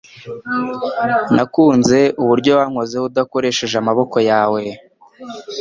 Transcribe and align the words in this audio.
Nakunze 1.35 1.99
uburyo 2.21 2.51
wankozeho 2.59 3.05
udakoresheje 3.09 3.75
amaboko 3.81 4.17
yawe 4.29 4.61